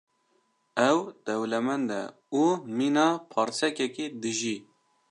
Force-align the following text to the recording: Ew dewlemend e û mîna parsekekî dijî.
Ew 0.89 0.97
dewlemend 1.25 1.89
e 2.01 2.03
û 2.41 2.43
mîna 2.77 3.09
parsekekî 3.33 4.07
dijî. 4.23 4.57